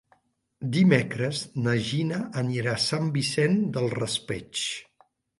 Dimecres 0.75 1.41
na 1.65 1.75
Gina 1.89 2.21
anirà 2.41 2.73
a 2.77 2.81
Sant 2.85 3.11
Vicent 3.17 3.59
del 3.75 3.91
Raspeig. 3.99 4.63